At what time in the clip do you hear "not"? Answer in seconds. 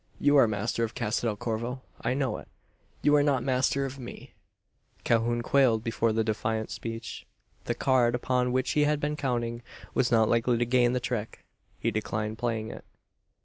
3.21-3.43, 10.11-10.27